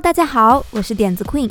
[0.00, 1.50] 大家好，我是点子 Queen。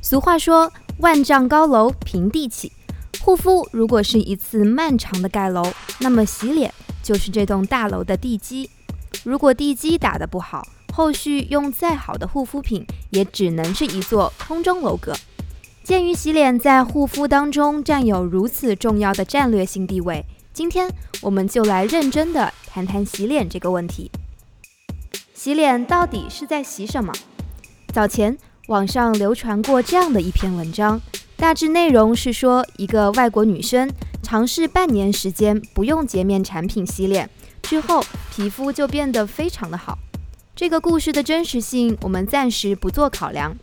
[0.00, 2.72] 俗话说“万丈高楼平地起”，
[3.20, 5.62] 护肤如果是一次漫长的盖楼，
[5.98, 8.68] 那么洗脸就是这栋大楼的地基。
[9.24, 15.14] 如果地基打得不好，后续用再好的护肤品，也只能是一座空中楼阁。
[15.84, 20.24] 鉴于洗脸在护肤当中占有如此重要的战略性地位，
[20.54, 24.10] 今天我们就来认真的谈谈洗脸这个问题。
[25.34, 27.12] 洗脸到底是在洗什么？
[27.92, 31.00] 早前网上流传过这样的一篇文章，
[31.36, 33.90] 大致内容是说，一个外国女生
[34.22, 37.28] 尝试半年时间不用洁面产品洗脸
[37.62, 39.98] 之后，皮肤就变得非常的好。
[40.54, 43.56] 这个故事的真实性我们暂时不做考量，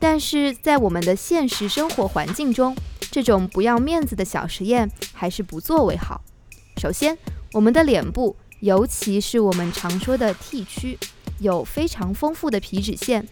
[0.00, 2.74] 但是在我们的现实生活环境中，
[3.12, 6.20] 这种不要面子的小实验还是不做为好。
[6.78, 7.16] 首先，
[7.52, 10.98] 我们的脸部，尤其是我们常说的 T 区。
[11.40, 13.24] 有非常丰富的皮脂腺，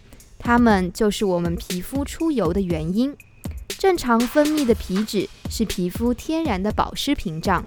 [0.47, 3.13] 它们就是我们皮肤出油的原因。
[3.67, 7.67] 正常分泌的皮脂是皮肤天然的保湿屏障，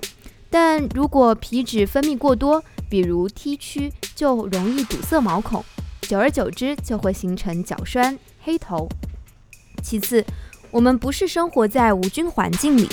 [0.50, 5.62] 但如果皮脂分泌过多，比如 T 区，就容易堵塞毛孔，
[6.04, 8.88] 久而久之就会形成角栓、黑头。
[9.84, 10.26] 其次，
[10.72, 12.88] 我们不是生活在无菌环境里，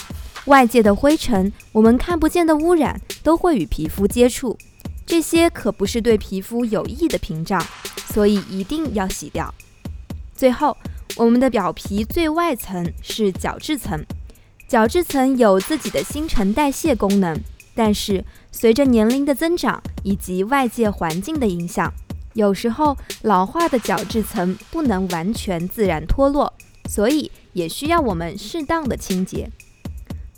[0.46, 4.58] 外界的灰尘、我们看不见的污染都会与皮肤接触。
[5.06, 7.64] 这些可不是对皮肤有益的屏障，
[8.12, 9.54] 所以一定要洗掉。
[10.36, 10.76] 最后，
[11.16, 14.04] 我们的表皮最外层是角质层，
[14.68, 17.40] 角质层有自己的新陈代谢功能，
[17.74, 21.90] 但是随着年龄的增长以及外界环境的影响，
[22.34, 26.52] 有时候老化的角质层不能完全自然脱落，
[26.86, 29.50] 所以也需要我们适当的清洁。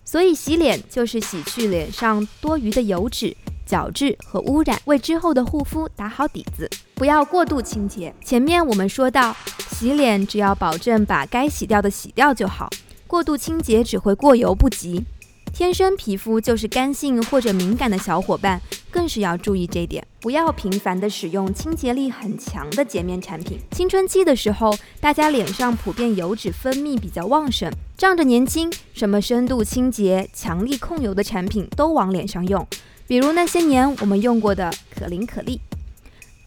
[0.05, 3.37] 所以洗脸就是洗去脸上多余的油脂。
[3.67, 8.15] 角质和污染，为之后的护肤打好底子，不要过度清洁。
[8.25, 9.37] 前面我们说到，
[9.79, 12.69] 洗脸只要保证把该洗掉的洗掉就好，
[13.07, 15.05] 过度清洁只会过犹不及。
[15.53, 23.57] 天生皮肤就是干性或者敏感的小伙伴，更是要注意这点，不要频繁的使用清洁力很强的洁面产品。
[23.71, 32.67] 青春期的时候，大家脸上普遍油脂分泌比较旺盛，仗着年轻，什么深度清洁、强力控油的产品都往脸上用。
[33.07, 35.61] 比如那些年我们用过的可伶可俐，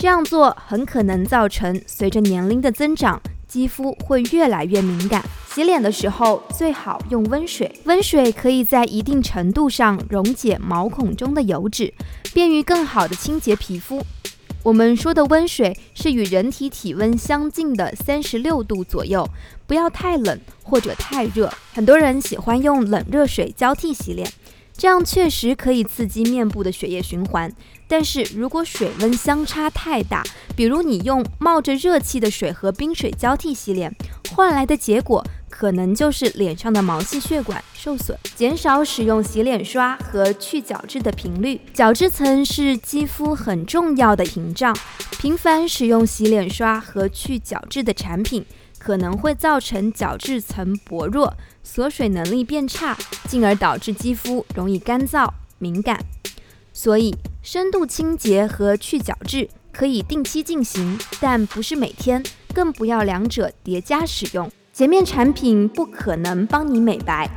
[0.02, 5.24] 这样做很可能造成随着年龄的增长，肌肤会越来越敏感。
[5.54, 11.94] 洗脸的时候最好用温水，温水可以在一定程度上溶解毛孔中的油脂，
[12.34, 14.04] 便于更好的清洁皮肤。
[14.64, 19.24] 我们说的温水是与人体体温相近的三十六度左右，
[19.68, 21.54] 不要太冷或者太热。
[21.76, 24.28] 很多人喜欢用冷热水交替洗脸。
[24.82, 27.54] 这样确实可以刺激面部的血液循环，
[27.88, 30.24] 但是如果水温相差太大，
[30.56, 33.96] 比如你用冒着热气的水和冰水交替洗脸，
[34.32, 38.18] 换来的结果可能就是脸上的毛细血管受损。
[38.36, 44.76] 减少使用洗脸刷和去角质的频率，角质层是肌肤很重要的屏障，
[45.20, 48.44] 频繁使用洗脸刷和去角质的产品。
[48.84, 51.32] 可能会造成角质层薄弱，
[51.62, 52.98] 锁水能力变差，
[53.28, 56.04] 进而导致肌肤容易干燥敏感。
[56.74, 62.24] 所以，深度清洁和去角质可以定期进行，但不是每天，
[62.56, 64.52] 更不要两者叠加使用。
[64.74, 67.30] 洁面产品不可能帮你美白。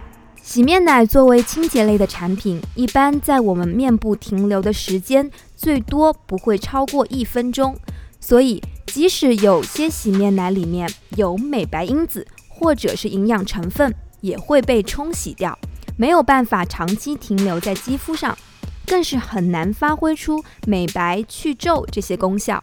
[0.43, 7.77] 洗面奶作为清洁类的产品，一般在我们面部停留的时间最多不会超过一分钟，
[8.19, 8.63] 所以。
[8.95, 15.59] 即使有些洗面奶里面有美白因子或者是营养成分，也会被冲洗掉，
[15.97, 18.39] 没有办法长期停留在肌肤上，
[18.87, 22.61] 更是很难发挥出美白去皱这些功效。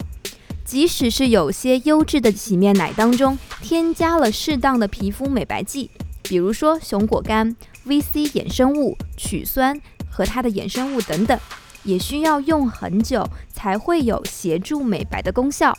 [0.63, 5.91] 即使是有些优质的洗面奶当中添加了适当的皮肤美白剂，
[6.21, 7.53] 比如说熊果苷、
[7.85, 9.77] VC 衍生物、曲酸
[10.09, 11.37] 和它的衍生物等等，
[11.83, 15.77] 也需要用很久才会有协助美白的功效。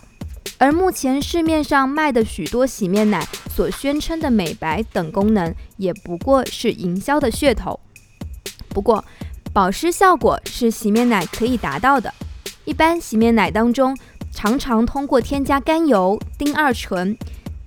[0.62, 7.80] 而目前市面上卖的许多洗面奶所宣称的美白等功能，也不过是营销的噱头。
[8.68, 9.04] 不过，
[9.52, 12.14] 保湿效果是洗面奶可以达到的。
[12.64, 13.98] 一般洗面奶当中，
[14.30, 17.18] 常常通过添加甘油、丁二醇、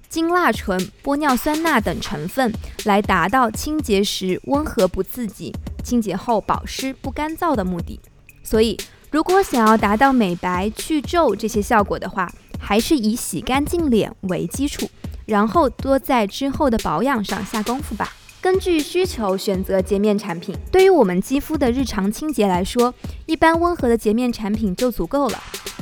[0.08, 2.54] 精蜡醇、玻尿酸钠等成分，
[2.86, 5.54] 来达到清洁时温和不刺激、
[5.84, 8.00] 清洁后保湿不干燥的目的。
[8.42, 8.80] 所以，
[9.12, 12.32] 如果想要达到美白、去皱这些效果的话，
[12.68, 14.90] 还是以洗干净脸为基础，
[15.28, 18.12] 然后多在之后的保养上下功夫吧。
[18.42, 20.56] 根据需求选择洁面产品。
[20.72, 22.92] 对于我们肌肤的日常清洁来说，
[23.28, 25.40] 一般温和的洁面产品就足够了。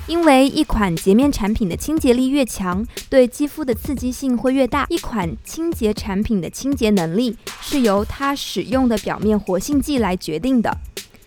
[0.07, 4.85] 因为一款洁面产品的清洁力越强，对肌肤的刺激性会越大。
[4.89, 10.77] 一款清洁产品的清洁能力是由它使用的表面活性剂来决定的。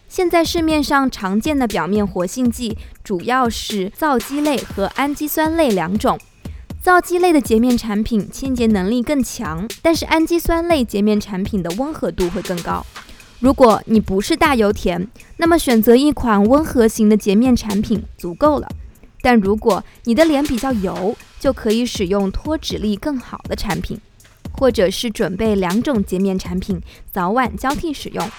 [0.09, 6.19] 现在市面上常见的表面活性剂主要是皂基类和氨基酸类两种。
[6.81, 12.87] 皂基类的洁面产品清洁能力更强，但是氨基酸类洁面产品的温和度会更高。
[13.41, 15.09] 如果你不是大油田，
[15.39, 18.69] 那么选择一款温和型的洁面产品足够了。
[19.21, 24.01] 但如果你的脸比较油，就可以使用脱脂力更好的产品，
[24.53, 26.81] 或者是准备两种洁面产品，
[27.11, 28.31] 早晚交替使用。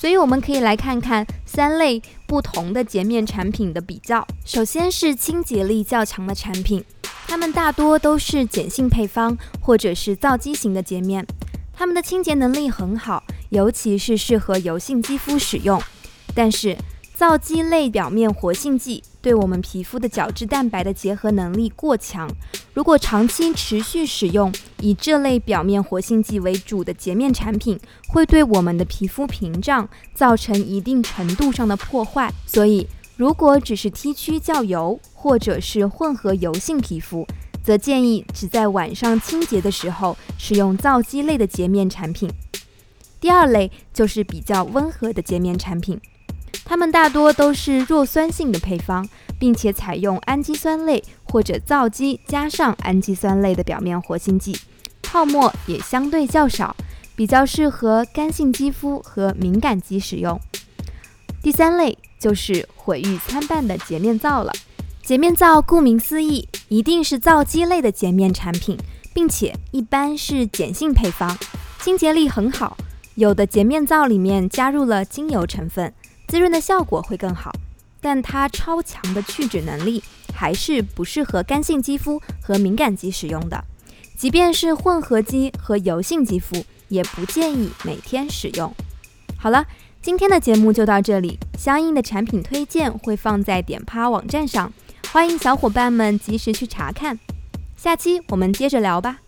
[0.00, 4.26] 所以我们可以来看看三类不同的洁面产品的比较。
[4.46, 6.82] 首先是清洁力较强的产品，
[7.28, 11.26] 它们大多都是碱性配方或者是皂基型的洁面，
[11.74, 13.22] 它们的清洁能力很好。
[13.50, 15.78] 尤其是适合油性肌肤使用，
[16.34, 16.74] 但是
[17.12, 22.26] 皂基类表面活性剂对我们皮肤的角质蛋白的结合能力过强，
[22.72, 27.78] 如果长期持续使用以这类表面活性剂为主的洁面产品，
[28.08, 32.32] 会对我们的皮肤屏障造成一定程度上的破坏。
[32.46, 32.86] 所以，
[33.16, 37.26] 如果只是 T 区较油或者是混合油性皮肤，
[37.62, 42.30] 则建议只在晚上清洁的时候使用皂基类的洁面产品。
[43.20, 46.00] 第二类就是比较温和的洁面产品，
[46.64, 49.06] 它们大多都是弱酸性的配方，
[49.38, 54.58] 并且采用氨基酸类或者皂基加上氨基酸类的表面活性剂，
[55.02, 56.74] 泡沫也相对较少，
[57.14, 60.38] 比较适合干性肌肤和敏感肌使用。
[61.42, 64.52] 第三类就是毁誉参半的洁面皂了。
[65.02, 68.76] 洁面皂顾名思义，一定是皂基类的洁面产品，
[69.14, 71.36] 并且一般是碱性配方，
[71.80, 72.76] 清洁力很好。
[73.14, 75.92] 有的洁面皂里面加入了精油成分，
[76.28, 77.50] 滋润的效果会更好，
[78.00, 80.02] 但它超强的去脂能力
[80.34, 83.64] 还是不适合干性肌肤和敏感肌使用的。
[84.16, 88.74] 即便是混合肌和油性肌肤，也不建议每天使用。
[89.38, 89.64] 好了，
[90.02, 94.72] 今天的节目就到这里，相应的产品推荐会放在点趴网站上，
[95.10, 97.18] 欢迎小伙伴们及时去查看。
[97.76, 99.20] 下期我们接着聊吧。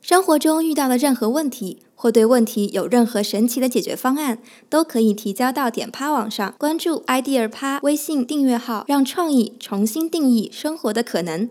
[0.00, 1.82] 生活中遇到的任何问题。
[2.00, 4.38] 或对问题有任何神奇的解决方案，
[4.70, 11.50] 都可以提交到点趴网上，关注 idea 趴微信订阅号，让创意重新定义生活的可能。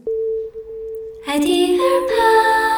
[1.28, 2.77] idea 趴。